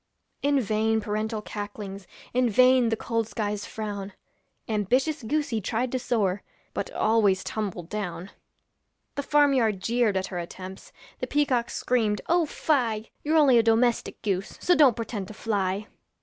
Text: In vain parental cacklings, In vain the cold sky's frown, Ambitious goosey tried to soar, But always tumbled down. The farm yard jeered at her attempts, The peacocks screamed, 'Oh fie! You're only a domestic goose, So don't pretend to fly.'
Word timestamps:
In 0.41 0.59
vain 0.59 0.99
parental 0.99 1.43
cacklings, 1.43 2.07
In 2.33 2.49
vain 2.49 2.89
the 2.89 2.95
cold 2.95 3.27
sky's 3.27 3.67
frown, 3.67 4.13
Ambitious 4.67 5.21
goosey 5.21 5.61
tried 5.61 5.91
to 5.91 5.99
soar, 5.99 6.41
But 6.73 6.89
always 6.89 7.43
tumbled 7.43 7.87
down. 7.89 8.31
The 9.13 9.21
farm 9.21 9.53
yard 9.53 9.79
jeered 9.79 10.17
at 10.17 10.25
her 10.33 10.39
attempts, 10.39 10.91
The 11.19 11.27
peacocks 11.27 11.75
screamed, 11.75 12.19
'Oh 12.27 12.47
fie! 12.47 13.11
You're 13.23 13.37
only 13.37 13.59
a 13.59 13.61
domestic 13.61 14.19
goose, 14.23 14.57
So 14.59 14.73
don't 14.73 14.95
pretend 14.95 15.27
to 15.27 15.35
fly.' 15.35 15.85